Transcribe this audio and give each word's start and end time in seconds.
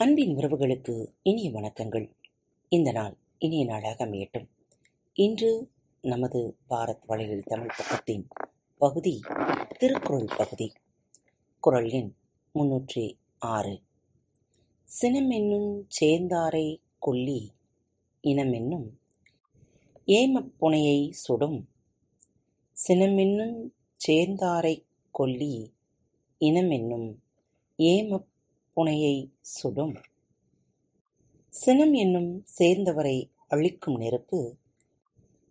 அன்பின் 0.00 0.36
உறவுகளுக்கு 0.36 1.12
இனிய 1.22 1.50
வணக்கங்கள். 1.50 2.10
இந்த 2.68 2.92
நாள் 2.92 3.16
இனிய 3.38 3.64
நாளாக 3.64 4.06
அமையட்டும். 4.06 4.48
இன்று 5.12 5.70
நமது 6.00 6.56
பாரத் 6.70 7.02
வலையொலி 7.08 7.42
தமிழ் 7.42 7.68
பக்கத்தின் 7.78 8.28
பகுதி 8.78 9.20
திருக்குறள் 9.78 10.26
பகுதி. 10.36 10.72
குரல் 11.58 11.90
எண் 11.90 12.14
முன்னூற்றி 12.54 13.18
ஆறு. 13.38 13.80
சினமென்னுஞ் 15.02 15.86
சேர்ந்தாரை 16.00 16.80
கொல்லி 16.98 17.52
இனமென்னும் 18.22 18.88
ஏமப்புனையை 20.06 21.10
சுடும். 21.10 21.68
சினமென்னுஞ் 22.88 23.70
சேர்ந்தாரை 24.08 24.82
கொல்லி 25.10 25.74
இனமென்னும் 26.40 27.14
ஏமப் 27.78 28.28
புனையை 28.80 29.32
சுடும். 29.40 29.94
சினம் 31.48 31.92
என்னும் 31.92 32.44
சேர்ந்தவரை 32.58 33.30
அழிக்கும் 33.48 33.96
நெருப்பு 33.96 34.56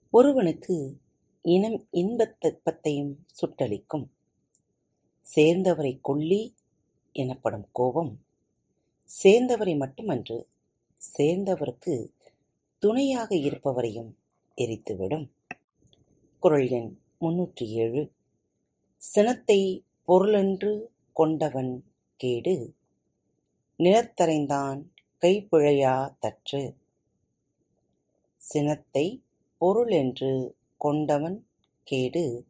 ஒருவனுக்கு 0.09 0.97
இனம் 1.41 1.87
இன்பத் 1.91 2.45
தெப்பத்தையும் 2.45 3.15
சுட்டளிக்கும் 3.41 4.07
சேர்ந்தவரைக் 5.35 6.01
கொல்லி 6.01 6.55
எனப்படும் 7.11 7.69
கோபம் 7.71 8.25
சேர்ந்தவரை 9.23 9.77
மட்டுமன்று 9.77 10.47
சேர்ந்தவருக்கு 11.17 12.11
துணையாக 12.79 13.35
இருப்பவரையும் 13.35 14.13
எரித்துவிடும். 14.55 15.29
குரல் 16.39 16.67
எண் 16.67 16.99
முன்னூற்றி 17.21 17.63
ஏழு. 17.63 18.11
சினத்தை 18.97 19.85
பொருளென்று 20.03 20.91
கொண்டவன் 21.13 21.83
கேடு 22.15 22.77
நிலத்தரைந்தான் 23.79 24.83
கைப்பிழையா 25.21 26.15
தற்று. 26.19 26.75
சினத்தைப் 28.35 29.23
பொருளென்று 29.57 30.55
கொண்டவன் 30.77 31.47
கேடு 31.83 32.45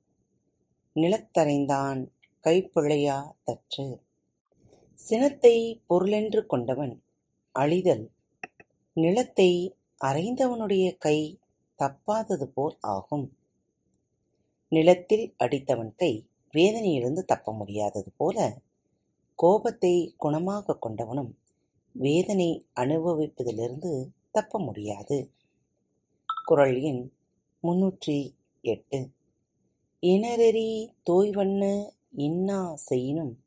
நிலத்தரைந்தான் 0.95 2.09
கைப்பிழையா 2.44 3.31
தற்று. 3.44 4.02
சினத்தைப் 4.94 5.81
பொருளென்று 5.88 6.45
கொண்டவன் 6.45 7.03
அழிதல் 7.59 8.08
நிலத்தை 8.93 9.75
அறைந்தவனுடைய 10.05 10.97
கை 10.97 11.39
தப்பாதது 11.80 12.43
போல் 12.43 12.77
ஆகும். 12.81 13.38
நிலத்தில் 14.69 15.36
அடித்தவன் 15.39 15.95
கை 15.95 16.30
வேதனையிலிருந்து 16.53 17.23
தப்ப 17.25 17.53
முடியாதது 17.53 18.11
போல, 18.17 18.59
கோபத்தை 19.41 20.13
குணமாகக் 20.17 20.87
கொண்டவனும் 20.87 21.31
வேதனை 21.91 22.65
அனுபவிப்பதிலிருந்து 22.75 24.07
தப்ப 24.31 24.59
முடியாது. 24.59 25.31
குரல் 26.45 26.79
எண் 26.79 27.11
முன்னூற்றி 27.63 28.35
எட்டு. 28.61 29.09
இனரெறி 30.01 30.89
தோய்வண்ண 31.11 31.89
இன்னா 32.11 32.75
செய்யினும் 32.75 33.43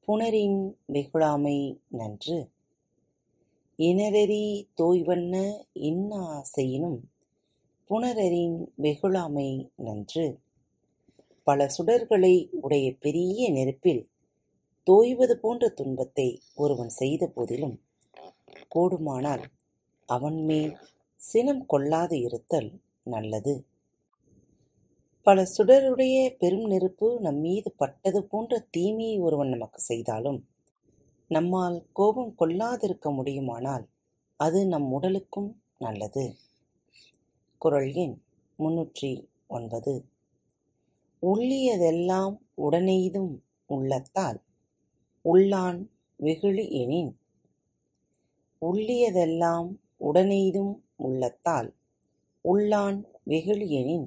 புனரின் 0.00 0.76
வெகுளாமை 0.92 1.80
நன்று. 1.88 2.50
இனரெறி 3.78 4.68
தோய்வண்ண 4.82 5.64
இன்னா 5.72 6.42
செய்யினும் 6.42 7.10
புணரரின் 7.90 8.66
வெகுளாமை 8.82 9.70
நன்று. 9.74 10.40
பல 11.42 11.68
சுடர்களை 11.78 12.48
உடைய 12.50 12.94
பெரிய 12.94 13.50
நெருப்பில் 13.50 14.10
தோய்வது 14.86 15.34
போன்ற 15.38 15.64
துன்பத்தை 15.68 16.28
ஒருவன் 16.54 16.92
செய்த 17.00 17.26
போதிலும், 17.26 17.76
கூடுமானால் 18.68 19.44
அவன்மேல் 20.08 20.72
சினம் 21.20 21.64
கொள்ளாது 21.66 22.16
இருத்தல் 22.20 22.70
நல்லது. 23.04 23.54
பல 25.26 25.44
சுடருடைய 25.54 26.16
பெரும் 26.40 26.66
நெருப்பு 26.66 27.08
நம்மீது 27.20 27.70
பட்டது 27.76 28.20
போன்ற 28.24 28.58
தீமையை 28.70 29.16
ஒருவன் 29.18 29.48
நமக்கு 29.48 29.80
செய்தாலும், 29.80 30.40
நம்மால் 31.30 31.78
கோபம் 31.92 32.32
கொள்ளாதிருக்க 32.38 33.10
முடியுமானால் 33.10 33.84
அது 34.40 34.60
நம் 34.66 34.88
உடலுக்கும் 34.92 35.50
நல்லது. 35.78 36.24
குரல் 37.62 37.92
எண் 37.94 38.16
முன்னூற்றி 38.58 39.12
ஒன்பது. 39.48 39.94
உள்ளியதெல்லாம் 41.22 42.34
உடனெய்தும் 42.56 43.32
உள்ளத்தால் 43.70 44.40
உள்ளான் 45.24 45.78
வெகுளி 46.16 46.64
எனின். 46.70 47.12
உள்ளியதெல்லாம் 48.62 49.68
உடனெய்தும் 50.00 50.72
உள்ளத்தால் 50.96 51.68
உள்ளான் 52.44 52.98
வெகுளி 53.22 53.70
எனின். 53.70 54.06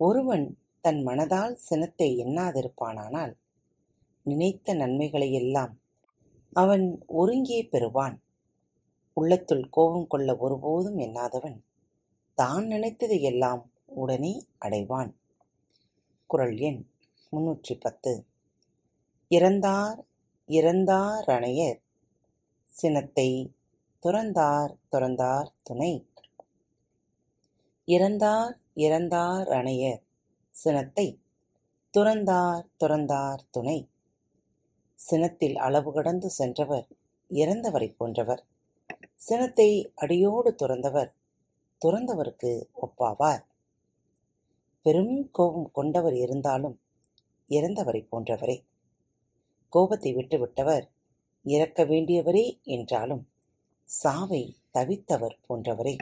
ஒருவன் 0.00 0.58
தன் 0.80 1.00
மனதால் 1.06 1.52
சினத்தை 1.52 2.08
எண்ணாதிருப்பானானால் 2.24 3.32
நினைத்த 4.22 4.74
நன்மைகளையெல்லாம் 4.74 5.74
அவன் 6.52 6.86
ஒருங்கே 7.06 7.64
பெறுவான். 7.64 8.16
உள்ளத்துள் 9.12 9.68
கோபம் 9.70 10.06
கொள்ள 10.06 10.36
ஒருபோதும் 10.36 10.98
எண்ணாதவன் 10.98 11.58
தான் 12.34 12.64
நினைத்ததையெல்லாம் 12.66 13.62
உடனே 13.86 14.46
அடைவான். 14.58 15.10
குரல் 16.26 16.56
எண் 16.58 16.80
முன்னூற்றி 17.32 17.74
பத்து. 17.80 18.12
இறந்தார் 19.30 20.04
இரந்தாரனையர் 20.48 21.80
சினத்தைத் 22.64 23.54
துறந்தார் 24.02 24.76
துறந்தார் 24.92 25.46
துணை. 25.62 26.06
இறந்தார் 27.86 28.58
இறந்தார் 28.74 29.48
அணையர் 29.48 30.02
சினத்தைத் 30.50 31.20
துறந்தார் 31.98 32.66
துறந்தார் 32.84 33.38
துணை. 33.50 33.90
சினத்தில் 35.10 35.54
அளவு 35.54 35.92
கடந்து 35.92 36.30
சென்றவர் 36.30 36.88
இறந்தவரைப் 37.30 37.96
போன்றவர். 37.96 38.46
சினத்தை 39.14 39.92
அடியோடு 39.94 40.54
துறந்தவர் 40.62 41.12
துறந்தவருக்கு 41.84 42.66
ஒப்பாவார். 42.82 43.44
பெரும் 44.82 45.30
கோபம் 45.30 45.70
கொண்டவர் 45.72 46.14
இருந்தாலும் 46.14 46.80
இறந்தவரைப் 47.48 48.08
போன்றவரே. 48.12 48.64
கோபத்தை 49.68 50.14
விட்டுவிட்டவர் 50.14 50.88
இறக்க 51.42 51.84
வேண்டியவரே 51.84 52.62
என்றாலும் 52.62 53.28
சாவைத் 54.04 54.56
தவித்தவர் 54.74 55.38
போன்றவரே. 55.48 55.98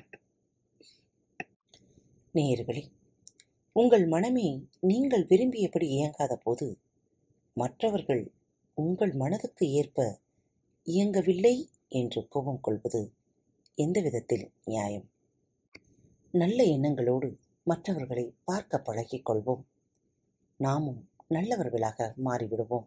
நேயர்களே, 2.34 2.90
உங்கள் 3.72 4.06
மனமே 4.06 4.68
நீங்கள் 4.80 5.26
விரும்பியபடி 5.26 5.88
இயங்காதபோது, 5.88 6.74
மற்றவர்கள் 7.54 8.32
உங்கள் 8.74 9.12
மனதுக்கு 9.12 9.70
ஏற்ப 9.70 10.18
இயங்கவில்லை 10.84 11.68
என்று 11.88 12.28
கோபம் 12.28 12.60
கொள்வது 12.60 13.12
எந்த 13.74 14.00
விதத்தில் 14.00 14.52
நியாயம்? 14.64 15.10
நல்ல 16.32 16.64
எண்ணங்களோடு 16.64 17.36
மற்றவர்களைப் 17.62 18.36
பார்க்கப் 18.44 18.84
பழகிக் 18.84 19.30
கொள்வோம். 19.30 19.64
நாமும் 20.56 21.08
நல்லவர்களாக 21.26 22.14
மாறிவிடுவோம். 22.24 22.86